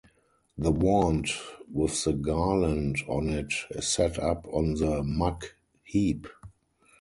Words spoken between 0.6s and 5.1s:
wand with the garland on it is set up on the